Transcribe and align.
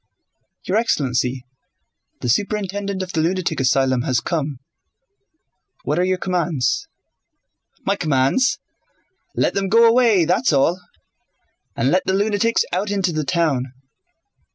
"Your 0.65 0.77
excellency, 0.77 1.45
the 2.21 2.27
superintendent 2.29 3.03
of 3.03 3.13
the 3.13 3.21
lunatic 3.21 3.59
asylum 3.59 4.01
has 4.01 4.19
come: 4.19 4.57
what 5.83 5.99
are 5.99 6.03
your 6.03 6.17
commands?" 6.17 6.87
"My 7.85 7.95
commands? 7.95 8.57
Let 9.35 9.53
them 9.53 9.67
go 9.69 9.87
away, 9.87 10.25
that's 10.25 10.53
all.... 10.53 10.81
And 11.75 11.91
let 11.91 12.01
the 12.07 12.13
lunatics 12.15 12.65
out 12.73 12.89
into 12.89 13.13
the 13.13 13.23
town. 13.23 13.65